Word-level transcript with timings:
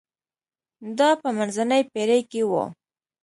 دا 0.97 1.09
په 1.21 1.29
منځنۍ 1.37 1.81
پېړۍ 1.91 2.21
کې 2.31 2.41
و. 2.49 2.51